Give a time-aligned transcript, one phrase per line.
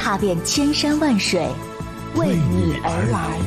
[0.00, 1.46] 踏遍千山万水，
[2.14, 3.38] 为你而来。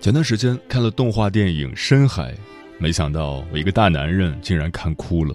[0.00, 2.32] 前段时间看了动画电影《深海》，
[2.78, 5.34] 没想到我一个大男人竟然看哭了。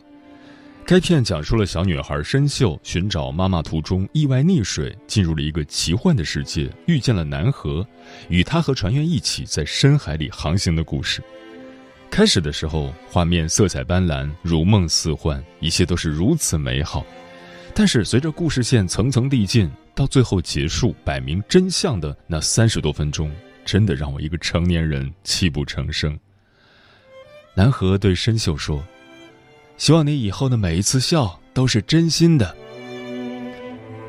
[0.85, 7.87] 该片讲述了小女孩申秀寻找妈妈途中意外溺水，进入了一个奇幻的世界，遇见了南河，
[8.27, 11.21] 与他和船员一起在深海里航行的故事。
[12.09, 17.05] 开始的时候，画面色彩斑斓，如梦似幻，一切都是如此美好。
[17.73, 23.31] 但是随着故事线层层递进，到最后结束，摆明真相的那三十多分钟。
[23.65, 26.19] 真的让我一个成年人泣不成声。
[27.55, 28.83] 南河对申秀说
[29.77, 32.55] ：“希望你以后的每一次笑都是真心的。”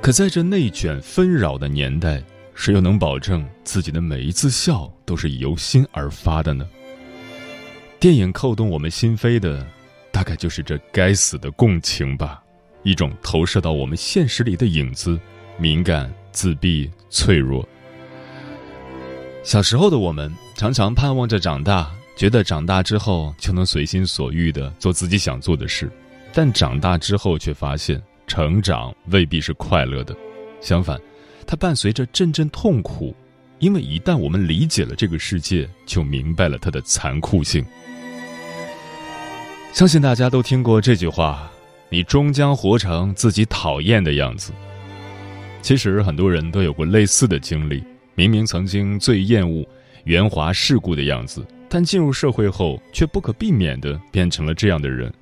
[0.00, 2.22] 可在这内卷纷扰的年代，
[2.54, 6.66] 谁又能保证自己的每一次笑都是由心而发的呢？
[7.98, 9.66] 电影扣动我们心扉的，
[10.12, 12.42] 大概就是这该死的共情吧，
[12.82, 15.18] 一种投射到我们现实里的影子，
[15.58, 17.66] 敏感、自闭、脆弱。
[19.42, 25.90] 小时候的我们常常盼望着长大，觉得长大之后就能随心所欲的做自己想做的事，
[26.32, 30.14] 但长大之后却发现，成长未必是快乐的，
[30.60, 31.00] 相反，
[31.46, 33.14] 它伴随着阵阵痛苦，
[33.58, 37.64] 因为一旦我们理解了这个世界，就明白了它的残酷性。
[39.72, 41.50] 相信大家都听过这句话
[41.90, 44.52] ：“你终将活成自己讨厌的样子。”
[45.62, 47.82] 其实很多人都有过类似的经历。
[48.14, 49.66] 明明曾经最厌恶
[50.04, 55.12] 圆滑世故的样子，但进入社会后却不可避免地变成了这样的人。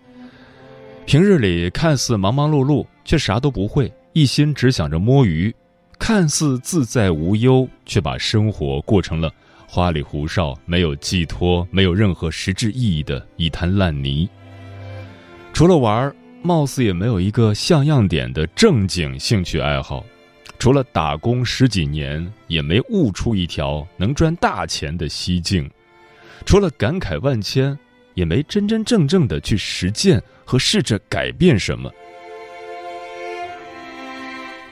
[1.05, 5.51] 平日里看似忙忙碌碌，却啥都不会，一心只想着摸鱼；
[5.99, 9.33] 看似自在无忧，却把生活过成了
[9.67, 14.29] 花里胡哨、没有寄托、没有任何实质意义的一滩烂泥。
[15.53, 20.05] 除了玩，貌似也没有一个像样点的正经兴趣爱好。
[20.59, 25.69] 除了打工十几年，也没悟出一条能赚大钱的西径；
[26.45, 27.77] 除了感慨万千，
[28.15, 31.91] 也没真真正正的去实践和试着改变什么。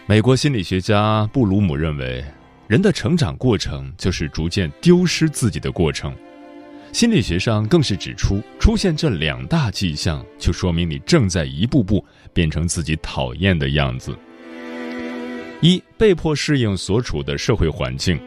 [0.07, 2.25] 美国心理学家布鲁姆认为，
[2.67, 6.15] 人的成长过程就是逐渐丢失自己的过程。
[6.93, 14.13] 心理学上更是指出，出现这两大迹象，就说明你正在一步步变成自己讨厌的样子。
[15.61, 18.21] 一被迫适应所处的社会环境。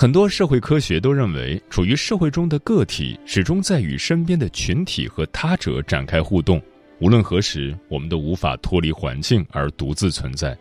[0.00, 6.58] 很多社会科学都认为，处于社会中的个体始终在与身边的群体和他者展开互动，
[7.00, 10.56] 无论何时，我们都无法脱离环境而独自存在。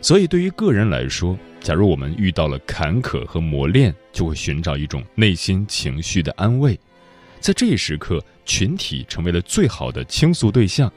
[0.00, 6.80] 所以，对于个人来说，假如我们遇到了坎坷和磨练，就会寻找一种内心情绪的安慰。
[7.40, 10.90] 在这一时刻，群体成为了最好的倾诉对象。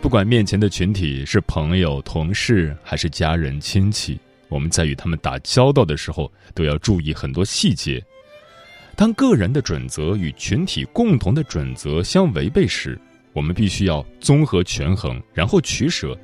[0.00, 4.18] 不管面前的群体是朋友、同事还是家人、亲戚，
[4.52, 8.04] 我们在与他们打交道的时候，都要注意很多细节。
[8.94, 13.00] 当个人的准则与群体共同的准则相违背时，
[13.32, 16.14] 我们必须要综合权衡，然后取舍，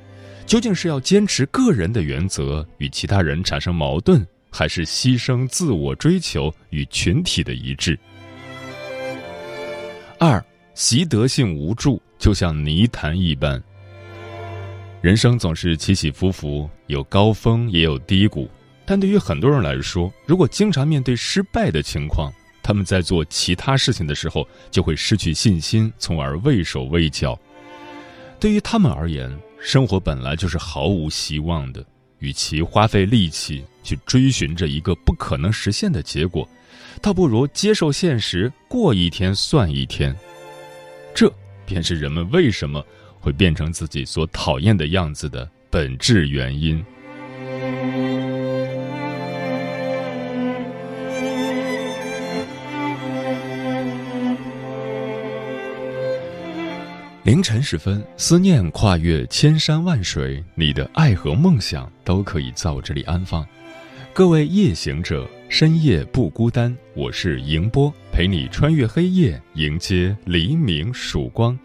[0.45, 7.97] 究竟是要坚持个人的原则与其他人产生矛盾，还是牺牲自我追求与群体的一致？
[10.19, 10.43] 二，
[10.75, 13.61] 习得性无助，就像泥潭一般。
[15.01, 18.49] 人生总是起起伏伏，有高峰也有低谷。
[18.85, 27.39] 但对于很多人来说，如果经常面对失败的情况，他们在做其他事情的时候就会失去信心，从而畏手畏脚。
[28.41, 31.85] 对于他们而言，生活本来就是毫无希望的。
[32.17, 36.45] 与其花费力气去追寻着一个不可能实现的结果，
[37.01, 40.13] 倒不如接受现实，过一天算一天。
[41.15, 41.33] 这
[41.65, 42.85] 便是人们为什么。
[43.19, 46.83] 会变成自己所讨厌的样子的本质原因。
[57.23, 63.45] 凌晨时分，思念跨越千山万水，你的爱和梦想都可以在我这里安放。
[64.13, 71.57] 各位夜行者，深夜不孤单，我是迎波，陪你穿越黑夜，迎接黎明曙光。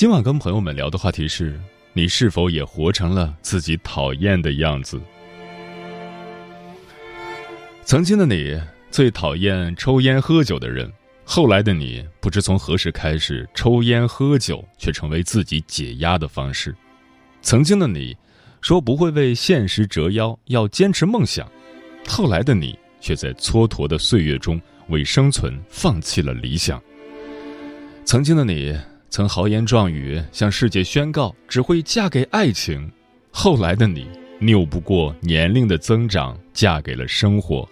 [0.00, 1.60] 今晚跟朋友们聊的话题是：
[1.92, 4.98] 你是否也活成了自己讨厌的样子？
[7.84, 8.58] 曾经的你
[8.90, 10.90] 最讨厌抽烟喝酒的人。
[11.22, 16.74] 后来的你，不知从何时开始，抽烟喝酒却成为自己解压的方式。
[17.42, 18.16] 曾经的你，
[18.62, 21.46] 说不会为现实折腰，要坚持梦想。
[22.08, 24.58] 后来的你，却在蹉跎的岁月中
[24.88, 26.82] 为生存放弃了理想。
[28.06, 28.74] 曾经的你，
[29.10, 32.90] 曾豪言壮语向世界宣告只会嫁给爱情。
[33.32, 34.06] 后来的你，
[34.38, 37.68] 拗不过年龄的增长，嫁给了生活。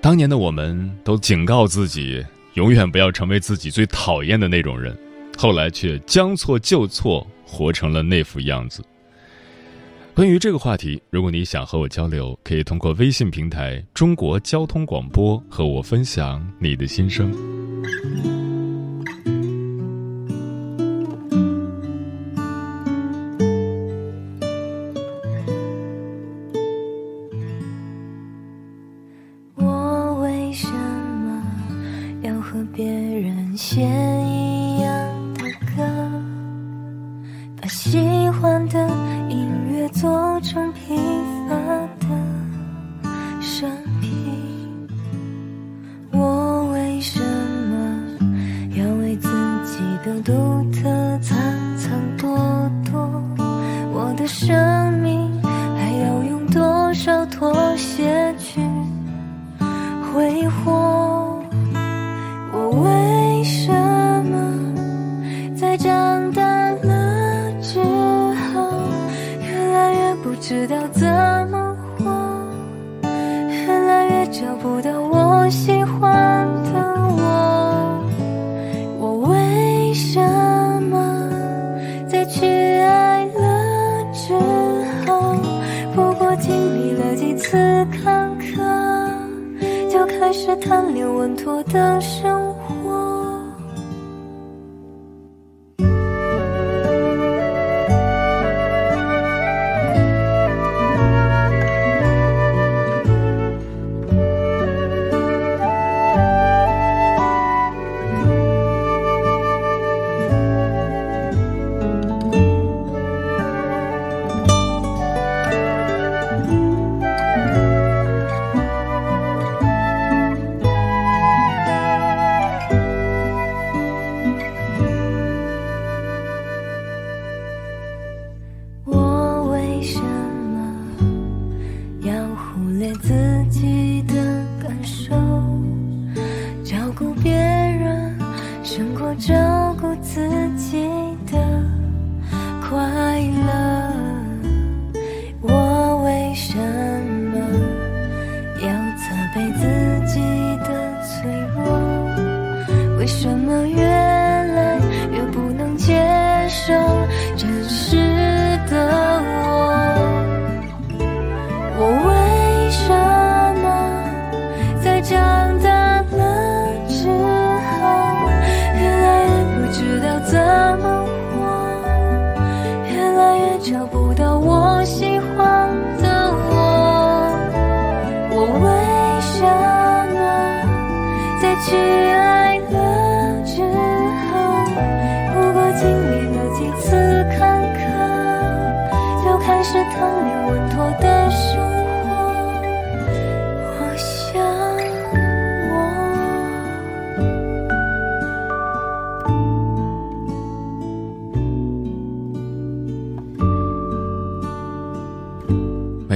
[0.00, 2.24] 当年的我们都警告自己，
[2.54, 4.96] 永远不要成为自己最讨厌的那种人，
[5.36, 8.82] 后来却将错就错，活成了那副样子。
[10.14, 17.30] 关于这个话题，如果你想和我交流，可以通过微信平台“中国交通广播”和我分享你的心声。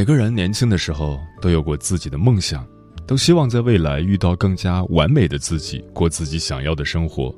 [0.02, 2.66] 每个人年轻的时候都有过自己的梦想，
[3.06, 7.32] 都希望在未来遇到更加完美的自己，过自己想要的生活。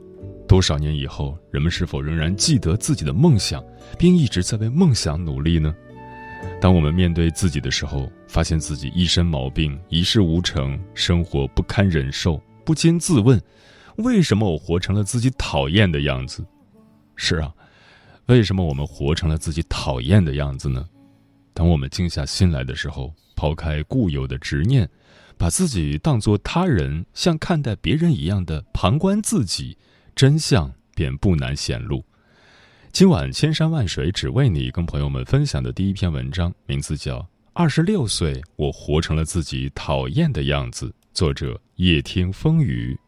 [0.49, 3.63] 多少年以后，人们是否仍然记得自己的梦想，
[3.99, 5.75] 并一直在为梦想努力呢？
[6.59, 13.39] 当我们面对自己的时候，发现自己一身毛病，一事无成，生活不堪忍受，不禁自问：
[13.97, 16.43] 为什么我活成了自己讨厌的样子？
[17.15, 17.53] 是啊，
[18.25, 20.83] 为什么我们活成了自己讨厌的样子呢？
[21.55, 24.89] 当我们静下心来的时候，抛开固有的执念，
[25.39, 29.79] 把自己当作他人，像看待别人一样的旁观自己，
[30.17, 32.05] 真相便不难显露。
[32.93, 37.19] 今晚千山万水只为你，跟朋友们分享的第一篇文章，名字叫
[37.53, 42.99] 《二十六岁我活成了自己讨厌的样子》，作者夜听风雨。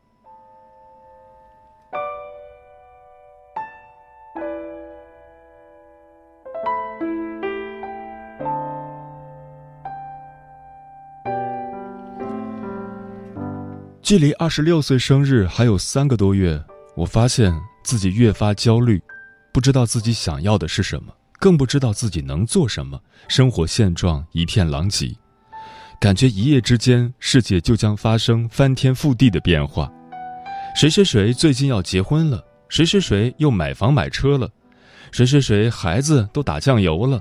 [14.06, 16.62] 距离二十六岁生日还有三个多月，
[16.94, 19.02] 我发现自己越发焦虑。
[19.52, 23.00] 不知道自己想要的是什么，更不知道自己能做什么。
[23.26, 25.12] 生活现状一片狼藉，
[26.00, 29.92] 感觉一夜之间世界就将发生翻天覆地的变化。
[30.76, 34.48] 谁谁谁最近要结婚了，谁谁谁又买房买车了，
[35.10, 37.20] 谁谁谁孩子都打酱油了，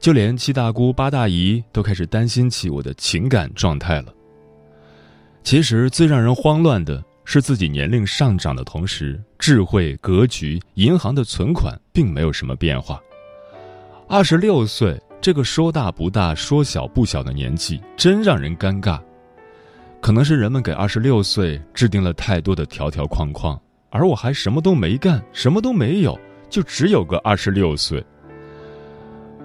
[0.00, 4.12] 就连七大姑八大姨都开始担心起我的情感状态了。
[5.46, 7.00] 其实最让人慌乱的。
[7.24, 13.00] 是自己年龄上涨的同时，智慧、格局、银行的存款并没有什么变化。
[14.08, 19.00] 二十六岁这个说大不大、说小不小的年纪，真让人尴尬。
[20.00, 23.60] 可能是人们给二十六岁制定了太多的条条框框，
[23.90, 28.04] 而我还什么都没干，什么都没有，就只有个二十六岁。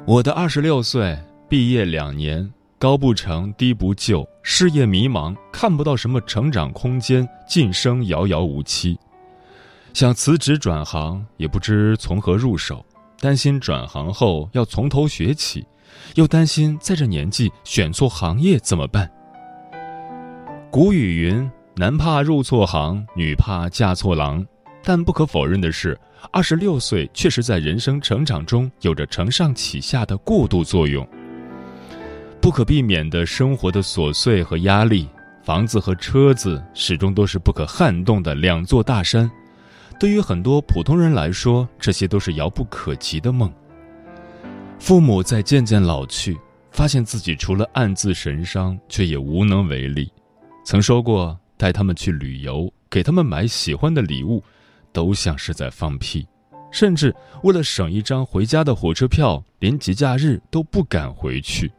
[0.05, 1.15] 我的二十六岁，
[1.48, 2.51] 毕业两年。
[2.82, 8.98] 高不成低不就，事业迷茫，看不到什么成长空间，晋升遥遥无期。
[9.94, 12.84] 想辞职转行，也不知从何入手，
[13.20, 15.64] 担心转行后要从头学起，
[16.16, 19.08] 又担心在这年纪选错行业怎么办。
[20.72, 24.44] 古语云：“男怕入错行，女怕嫁错郎。”
[24.84, 25.96] 但不可否认的是，
[26.32, 31.08] 二十六岁确实在人生成长中有着承上启下的过渡作用。
[32.41, 35.07] 不可避免的生活的琐碎和压力，
[35.43, 39.29] 房子和车子始终都是不可撼动的两座大山。
[40.00, 43.53] 对于很多普通人来说，这些都是遥不可及的梦。
[44.79, 46.36] 父母在渐渐老去，
[46.71, 50.12] 发现自己除了暗自神伤，却也无能为力。
[50.65, 54.43] 曾说过带他们去旅游，给他们买喜欢的礼物，
[54.91, 56.27] 都像是在放屁。
[56.71, 61.71] 甚至为了省一张回家的火车票，连节假日都不敢回去。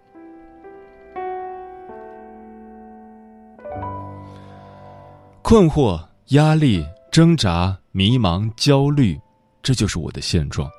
[5.42, 9.20] 困惑、压力、挣扎、迷茫、焦虑，
[9.60, 10.70] 这就是我的现状。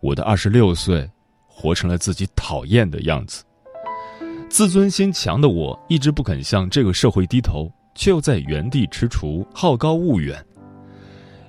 [0.00, 1.08] 我的二十六岁，
[1.46, 3.44] 活成了自己讨厌的样子。
[4.48, 10.44] 自尊心强的我，一直不肯向这个社会低头，却又在原地踟蹰，好高骛远。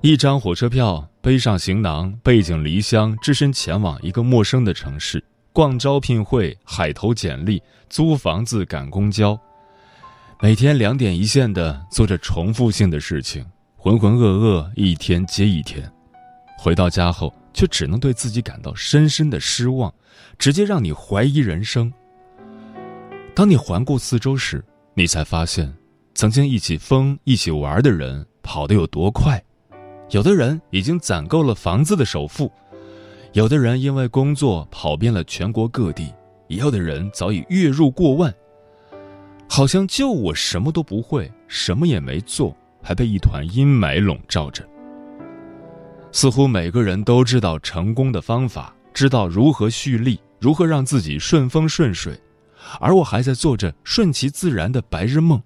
[0.01, 9.39] 一张火车票，背上行囊，背井离乡，只身前往一个陌生的城市，逛招聘会，海投简历，租房子，赶公交。
[10.43, 13.45] 每天两点一线的做着重复性的事情，
[13.77, 15.87] 浑浑噩噩一天接一天，
[16.57, 19.93] 回到家后却只能对自己感到深深的失望，
[20.39, 21.93] 直接让你怀疑人生。
[23.35, 25.71] 当你环顾四周时，你才发现，
[26.15, 29.39] 曾经一起疯、一起玩的人跑得有多快。
[30.09, 32.51] 有的人已经攒够了房子的首付，
[33.33, 36.11] 有的人因为工作跑遍了全国各地，
[36.47, 38.33] 也有的人早已月入过万。
[39.53, 44.65] 好像就我什么都不会，什么也没做，还被一团阴霾笼罩着。
[46.13, 52.17] 似乎每个人都知道成功的方法，知道如何蓄力，如何让自己顺风顺水，
[52.79, 55.41] 而我还在做着顺其自然的白日梦，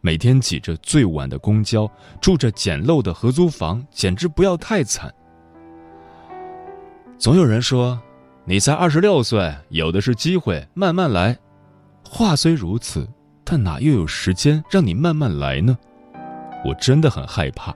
[0.00, 5.12] 每天挤着最晚的公交，住着简陋的合租房，简直不要太惨。
[7.18, 8.00] 总有人说，
[8.44, 11.36] 你才二十六岁，有的是机会，慢慢来。
[12.08, 13.04] 话虽如此。
[13.44, 15.76] 但哪又有时间让你慢慢来呢？
[16.64, 17.74] 我真的很害怕，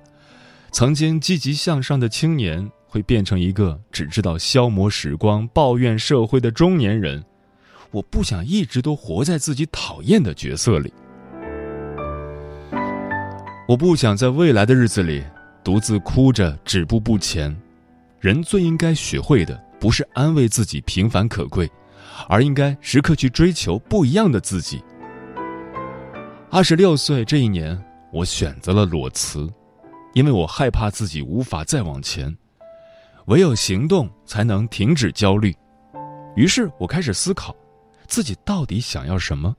[0.70, 7.24] 曾经积极向上的青年会变成一个只知道消磨时光、抱怨社会的中年人。
[7.90, 10.92] 我不想一直都活在自己讨厌的角色里。
[13.68, 15.24] 我不想在未来的日子里
[15.64, 17.56] 独自哭着止步不前。
[18.20, 21.70] 人最应该学会的，不是安慰自己平凡可贵，
[22.28, 24.82] 而应该时刻去追求不一样的自己。
[26.48, 27.76] 二十六岁这一年，
[28.12, 29.52] 我选择了裸辞，
[30.14, 32.34] 因为我害怕自己无法再往前，
[33.26, 35.54] 唯有行动才能停止焦虑。
[36.36, 37.54] 于是我开始思考，
[38.06, 39.54] 自己到底想要什么，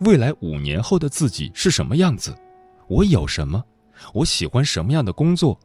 [0.00, 2.34] 未来五年后的自己是什么样子，
[2.88, 3.62] 我有什么，
[4.14, 5.56] 我喜欢什么样的工作。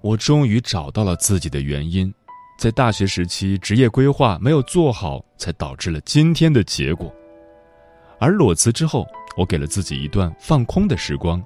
[0.00, 2.12] 我终于找到了自己的原因，
[2.58, 7.14] 在大学时期职业规划没有做好，才导致了今天的结果。
[8.18, 9.06] 而裸辞之后。
[9.36, 11.42] 我给了自己一段放空的时光，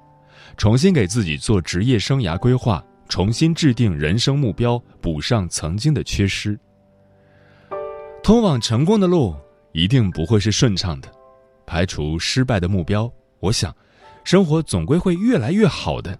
[0.57, 6.57] 重新给自己做职业生涯规划，重新制定人生目标，补上曾经的缺失。
[8.23, 9.35] 通往成功的路
[9.73, 11.09] 一定不会是顺畅的，
[11.65, 13.75] 排除失败的目标，我想，
[14.23, 16.17] 生活总归会越来越好的。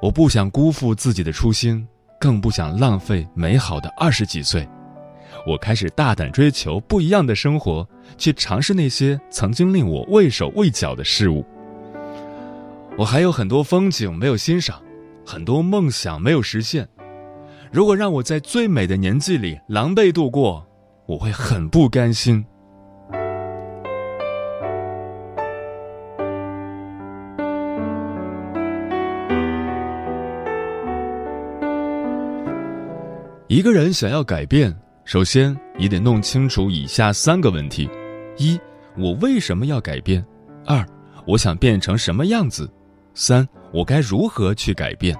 [0.00, 1.86] 我不想辜负自己的初心，
[2.18, 4.68] 更不想浪费美好的二十几岁。
[5.44, 11.44] 我开始大胆追求不一样的生活，去尝试那些曾经令我畏手畏脚的事物。
[12.96, 14.80] 我还有很多风景没有欣赏，
[15.26, 16.88] 很多梦想没有实现。
[17.72, 20.64] 如果让我在最美的年纪里狼狈度过，
[21.06, 22.44] 我会很不甘心。
[33.48, 37.90] 一个人想要改变，首先你得弄清楚以下三个问题：
[38.36, 38.58] 一，
[38.96, 40.24] 我为什么要改变？
[40.64, 40.86] 二，
[41.26, 42.70] 我想变成什么样子？
[43.12, 45.16] 三，我该如何去改变？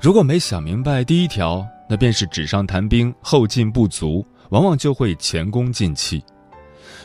[0.00, 6.18] 如果没想明白第一条，那便是纸上谈兵，后劲不足，往往就会前功尽弃；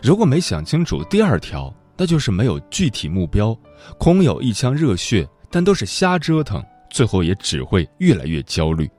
[0.01, 3.55] 如果没想清楚第二条，那就是没有具体目标，
[3.99, 8.89] 空有一腔热血，但都是瞎折腾，最后也只会越来越焦虑。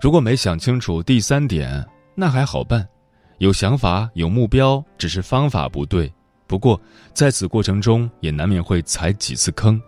[0.00, 2.88] 如果没想清楚第三点，那还好办，
[3.36, 6.10] 有想法有目标，只是方法不对。
[6.46, 6.80] 不过
[7.12, 9.80] 在此过程中也难免会踩几次坑。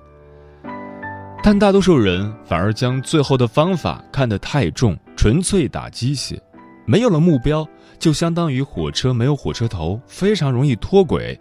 [1.42, 6.40] 但大多数人反而将最后的方法看得太重，纯粹打鸡血。
[6.84, 7.66] 没有了目标，
[7.98, 11.40] 就相当于火车没有火车头，非常容易脱轨。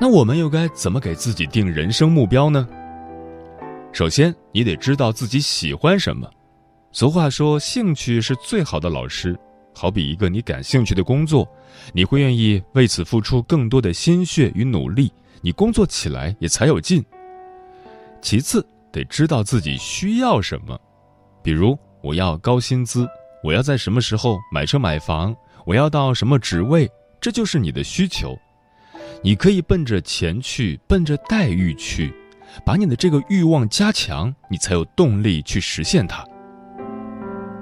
[0.00, 2.66] 那我们又该怎么给自己定人生目标呢？
[3.92, 6.26] 首先，你得知道自己喜欢什么。
[6.92, 9.38] 俗话说：“兴趣是最好的老师。”
[9.74, 11.48] 好比一个你感兴趣的工作，
[11.94, 17.02] 你会愿意为此付出更多的心血与努力，你工作起来也才有劲。
[18.20, 20.78] 其次，得知道自己需要什么，
[21.42, 23.08] 比如我要高薪资，
[23.42, 26.86] 我要在什么时候买车买房，我要到什么职位，
[27.18, 28.38] 这就是你的需求。
[29.22, 32.12] 你可以奔着钱去，奔着待遇去，
[32.66, 36.22] 把你的这个欲望加强，你才有动力去实现它。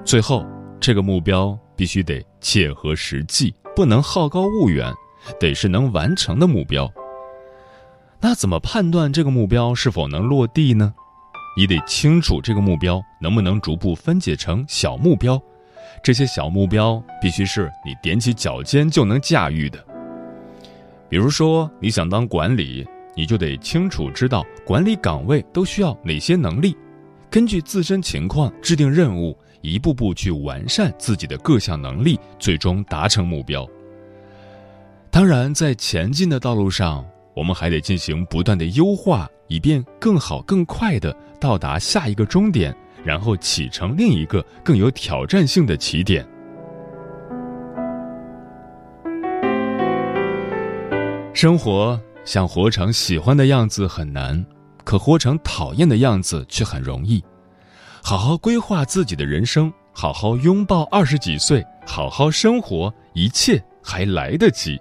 [0.05, 0.45] 最后，
[0.81, 4.93] 这个目标必须得切合实际，不能好高骛远，
[5.39, 6.91] 得是能完成的目标。
[8.21, 10.93] 那怎么判断这个目标是否能落地呢？
[11.57, 15.41] 你得清楚这个目标能不能逐步分解成小目标，
[16.03, 19.85] 这些小目标必须是你踮起脚尖就能驾驭的。
[21.09, 26.77] 比如说，你想当管理，你就得清楚知道管理岗位都需要哪些能力，
[27.29, 29.37] 根据自身情况制定任务。
[29.61, 33.67] 一步步去完善自己的各项能力，最终达成目标。
[35.11, 46.27] 当然，在前进的道路上，我们还得进行不断的优化，以便更好、更快的到达下一个终点，然后启程另一个更有挑战性的起点。
[51.33, 54.45] 生活想活成喜欢的样子很难，
[54.85, 57.23] 可活成讨厌的样子却很容易。
[58.11, 64.81] 好好规划自己的人生，好好拥抱二十几岁，好好生活，一切还来得及。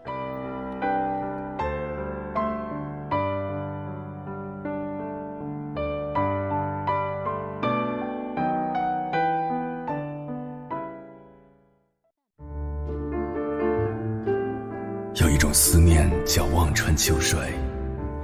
[15.22, 17.40] 有一种思念叫望穿秋水，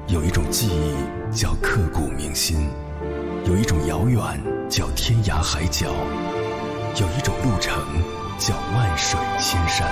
[0.07, 2.67] 有一种记忆叫刻骨铭心，
[3.45, 4.54] 有一种遥远。
[4.75, 5.89] 叫天涯海角，
[6.99, 7.81] 有一种路程
[8.37, 9.87] 叫万水千山，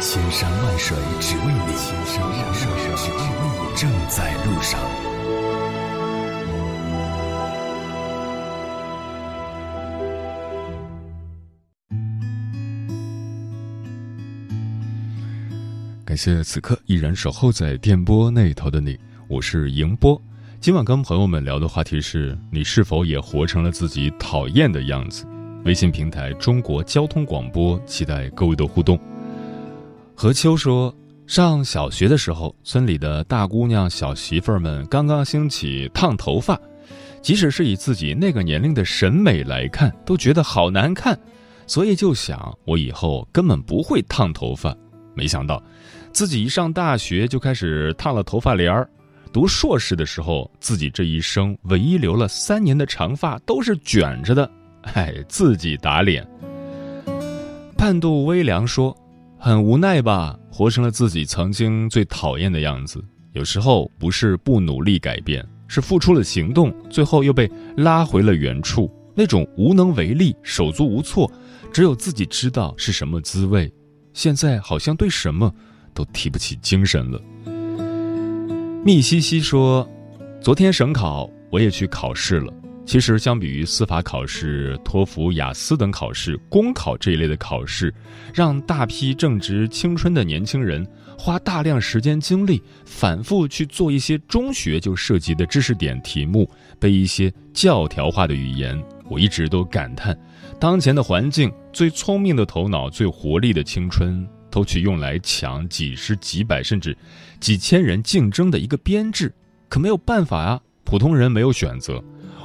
[0.00, 4.78] 千山万水只为你，千山万水只为你，正在路上。
[16.04, 20.22] 感谢此刻依然守候在电波那头的你，我是迎波。
[20.64, 25.26] 今晚跟朋友们聊的话题是你是否也活成了自己讨厌的样子？
[25.66, 28.98] 微信平台中国交通广播，期待各位的互动。
[30.14, 30.90] 何秋说，
[31.26, 36.58] 上小学的时候，村里的大姑娘、小媳妇儿们刚刚兴起烫头发，
[37.20, 41.14] 即使是以自己那个年龄的审美来看，都觉得好难看，
[41.66, 44.74] 所以就想我以后根本不会烫头发。
[45.14, 45.62] 没想到，
[46.10, 48.88] 自己一上大学就开始烫了头发帘儿。
[49.34, 54.48] 读硕士的时候，自己这一生唯一留了三年的长发都是卷着的，
[54.82, 56.24] 哎，自己打脸。
[57.76, 58.96] 半度微凉说
[59.36, 63.04] ：“很无奈吧，活成了自己曾经最讨厌的样子。
[63.32, 71.28] 有时候不是不努力改变，是付出了行动，最后又被拉回了原处，那种无能为力、手足无措，
[71.72, 73.68] 只有自己知道是什么滋味。
[74.12, 75.52] 现在好像对什么
[75.92, 77.20] 都提不起精神了。
[78.84, 79.88] 密西西说
[80.42, 82.52] ：“昨天省考，我也去考试了。
[82.84, 87.92] 其实，相比于司法考试、托福、雅思等考试，公考这一类的考试，
[88.34, 90.86] 让大批正值青春的年轻人
[91.18, 96.46] 花大量时间精力，反复去做一些中学就涉及的知识点题目，
[96.78, 98.78] 背一些教条化的语言。
[99.08, 100.14] 我一直都感叹，
[100.60, 106.96] 当前的环境，最聪明的头脑、最活力的青春。”都去用来抢几十几百甚至
[107.40, 109.34] 几千人竞争的一个编制，
[109.68, 110.60] 可没有办法啊！
[110.84, 112.00] 普通人没有选择，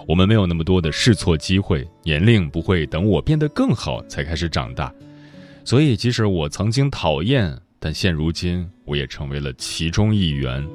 [0.07, 4.91] 我们没有那么多的试错机会，年龄不会等我变得更好才开始长大，
[5.63, 10.67] 所以即使我曾经讨厌，但现如今我也成为了其中一员。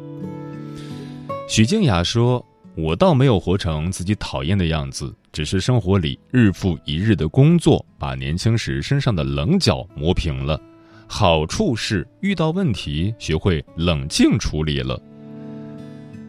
[1.48, 10.60] 许静雅说：“我倒没有活成自己讨厌的样子，只是生活里日复一日的工作，把年轻时身上的棱角磨平了。”
[11.06, 15.00] 好处是遇到问题学会冷静处理了。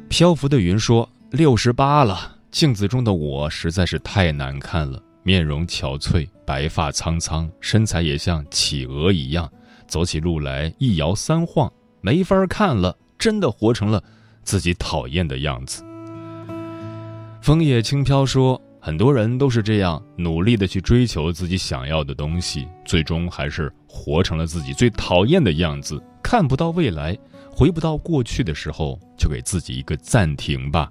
[0.09, 9.51] 漂浮的云说：“六十八了，镜子中的我实在是太难看了，面容憔悴，白发苍苍，身材也像企鹅一样，
[9.87, 14.03] 走起路来一摇三晃，没法看了，真的活成了
[14.43, 15.83] 自己讨厌的样子。”
[17.41, 18.61] 枫叶轻飘说。
[18.85, 25.99] 很多人都是这样努力的去追求自己想要的东西，最终还是活成了自己最讨厌的样子。
[26.21, 27.17] 看不到未来，
[27.49, 30.87] 回不到过去的时候，就给自己一个暂停吧，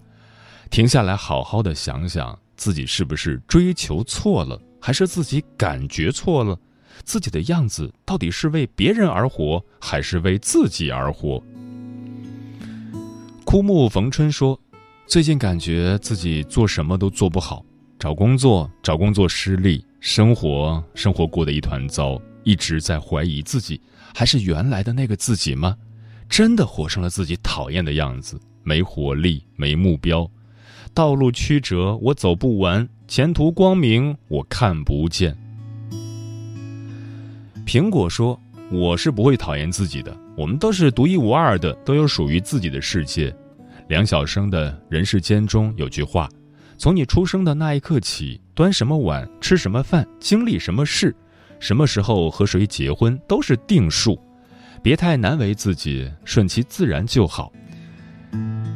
[0.70, 6.58] 停下来好好的想想自己是不是追求错了，还是自己感觉错了，
[7.04, 11.40] 自己的样子到底是为别人而活，还是为自己而活？
[13.44, 14.60] 枯木逢春说
[15.06, 17.64] ：“最近感觉自己做什么都做不好。”
[18.04, 23.80] 找工作，找工作失利，生活生活过得一团糟，一直在怀疑自己
[24.14, 25.74] 还是原来的那个自己吗？
[26.28, 30.30] 真的活成了自己讨厌的样子，没活力，没目标，
[30.92, 35.34] 道路曲折，我走不完；前途光明，我看不见。
[37.64, 38.38] 苹果说
[38.70, 43.34] ：“我是不会讨厌自己的，我们都是独一无二的，都有属于自己的世界。”
[43.88, 46.28] 梁晓声的《人世间》中有句话。
[46.84, 51.16] 从你出生的那一刻起，端什么碗，吃什么饭，经历什么事，
[51.58, 54.20] 什么时候和谁结婚，都是定数。
[54.82, 57.50] 别太难为自己，顺其自然就好。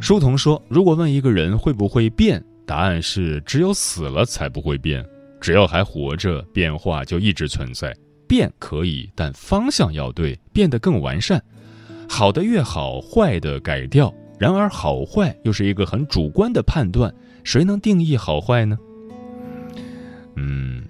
[0.00, 5.04] 书童说：“如果问一个人会不会变，答案是只有死了才不会变。
[5.38, 7.94] 只要还活着，变化就一直存在。
[8.26, 11.38] 变可以，但方向要对，变得更完善。
[12.08, 14.10] 好的越好，坏的改掉。
[14.38, 17.14] 然而好坏又是一个很主观的判断。”
[17.48, 18.78] 谁能定义好坏呢？
[20.36, 20.84] 嗯，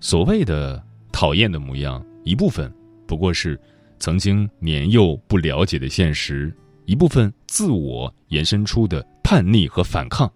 [0.00, 2.68] 所谓的讨厌的模样，一部分
[3.06, 3.56] 不过是
[4.00, 6.52] 曾经年幼不了解的现实，
[6.84, 10.28] 一部分自我延伸出的叛逆和反抗，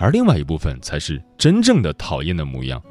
[0.00, 2.82] 而另外一部分才是真正的讨厌的模样。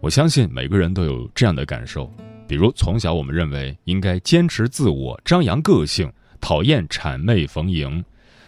[0.00, 2.10] 我相信每个人都有这样的感受，
[2.48, 8.02] 比如从小我们认为应该坚持自我、张扬个性，讨厌谄媚逢迎，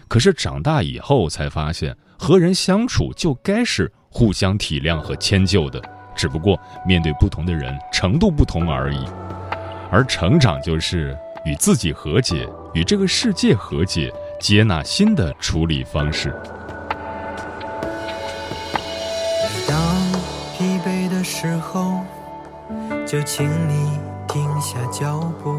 [0.08, 1.94] 可是长大以后才发现。
[2.18, 5.80] 和人相处就该是互相体谅和迁就的，
[6.14, 9.04] 只不过面对不同的人程度不同而已。
[9.90, 16.34] 而成长就是与自己和解，与这个世界和解，接纳新的处理方式。
[19.66, 19.78] 当
[20.52, 22.00] 疲惫的时候，
[23.06, 25.56] 就请你停下脚步，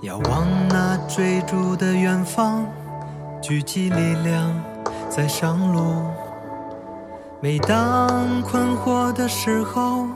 [0.00, 2.66] 遥望那追逐的远方，
[3.42, 4.75] 聚集力量。
[5.08, 6.02] 在上路，
[7.40, 10.06] 每当困惑的时候，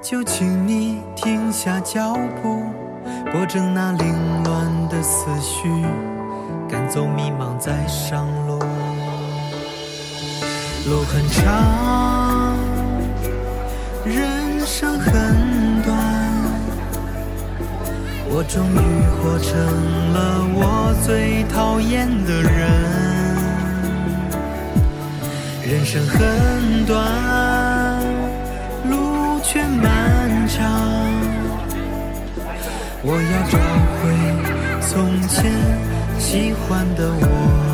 [0.00, 2.62] 就请你停下脚步，
[3.32, 4.14] 拨正那凌
[4.44, 5.68] 乱的思绪，
[6.68, 8.58] 赶走迷茫再上路。
[10.86, 12.56] 路很长，
[14.04, 15.96] 人生很短，
[18.28, 18.78] 我终于
[19.16, 19.52] 活成
[20.12, 23.23] 了我最讨厌的人。
[25.66, 27.02] 人生很短，
[28.90, 30.62] 路却漫长。
[33.02, 33.56] 我要找
[33.98, 34.02] 回
[34.86, 35.50] 从前
[36.18, 37.73] 喜欢的我。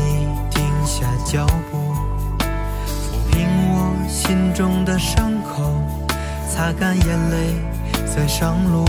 [0.00, 1.94] 你停下脚步，
[2.88, 5.72] 抚平我心中的伤口，
[6.50, 7.54] 擦干眼泪，
[8.06, 8.84] 再上路。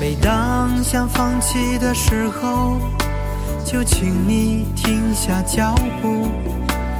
[0.00, 2.78] 每当想放弃的时候，
[3.64, 6.28] 就请你停下脚步，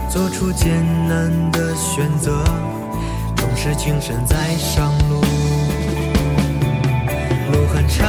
[0.08, 2.44] 做出艰难的选择，
[3.36, 5.20] 总是精神在上路。
[7.50, 8.06] 路很长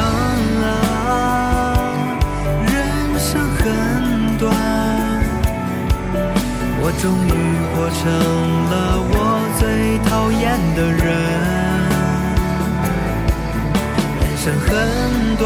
[7.01, 7.31] 终于
[7.71, 8.01] 活成
[8.69, 8.73] 了
[9.09, 9.15] 我
[9.59, 9.63] 最
[10.09, 10.43] 讨厌
[10.75, 11.03] 的人。
[14.21, 14.69] 人生很
[15.37, 15.43] 短，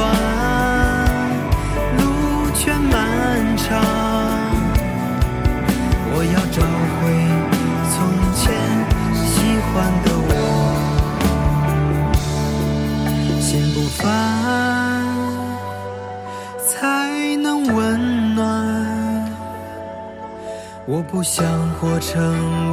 [21.10, 21.46] 不想
[21.80, 22.22] 活成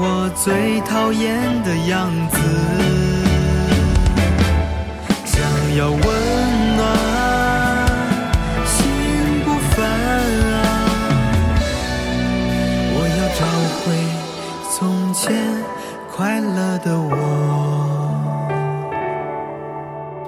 [0.01, 2.39] 我最讨厌的样子。
[5.25, 5.41] 想
[5.77, 6.03] 要温
[6.77, 6.83] 暖，
[8.67, 8.77] 心
[9.45, 9.89] 不烦
[10.51, 10.55] 啊！
[12.97, 13.41] 我要找
[13.81, 13.83] 回
[14.77, 15.23] 从前
[16.11, 17.13] 快乐的我，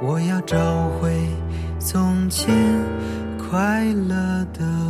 [0.00, 0.56] 我要找
[1.00, 1.28] 回
[1.80, 2.54] 从前
[3.50, 4.85] 快乐的。